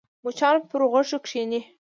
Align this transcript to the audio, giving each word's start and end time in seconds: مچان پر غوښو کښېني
مچان 0.23 0.55
پر 0.69 0.81
غوښو 0.91 1.17
کښېني 1.25 1.61